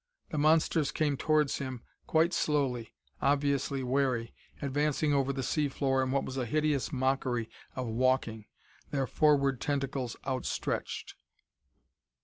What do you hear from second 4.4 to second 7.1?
advancing over the sea floor in what was a hideous